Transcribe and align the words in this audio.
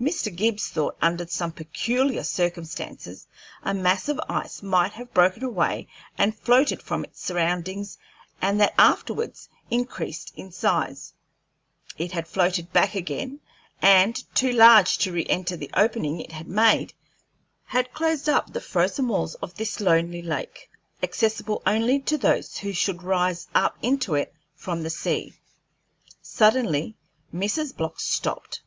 Mr. 0.00 0.34
Gibbs 0.34 0.70
thought, 0.70 0.96
under 1.00 1.24
some 1.24 1.52
peculiar 1.52 2.24
circumstances, 2.24 3.28
a 3.62 3.72
mass 3.72 4.08
of 4.08 4.20
ice 4.28 4.60
might 4.60 4.94
have 4.94 5.14
broken 5.14 5.44
away 5.44 5.86
and 6.18 6.36
floated 6.36 6.82
from 6.82 7.04
its 7.04 7.22
surroundings, 7.22 7.96
and 8.40 8.60
that 8.60 8.74
afterwards, 8.76 9.48
increased 9.70 10.32
in 10.34 10.50
size, 10.50 11.14
it 11.96 12.10
had 12.10 12.26
floated 12.26 12.72
back 12.72 12.96
again, 12.96 13.38
and, 13.80 14.24
too 14.34 14.50
large 14.50 14.98
to 14.98 15.12
re 15.12 15.24
enter 15.28 15.56
the 15.56 15.70
opening 15.76 16.18
it 16.20 16.32
had 16.32 16.48
made, 16.48 16.92
had 17.66 17.92
closed 17.92 18.28
up 18.28 18.52
the 18.52 18.60
frozen 18.60 19.06
walls 19.06 19.36
of 19.36 19.54
this 19.54 19.78
lonely 19.78 20.22
lake, 20.22 20.68
accessible 21.04 21.62
only 21.64 22.00
to 22.00 22.18
those 22.18 22.56
who 22.58 22.72
should 22.72 23.04
rise 23.04 23.46
up 23.54 23.78
into 23.80 24.16
it 24.16 24.34
from 24.56 24.82
the 24.82 24.90
sea. 24.90 25.34
Suddenly 26.20 26.96
Mrs. 27.32 27.76
Block 27.76 28.00
stopped. 28.00 28.60